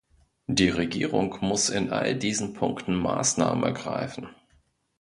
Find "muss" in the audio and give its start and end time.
1.41-1.69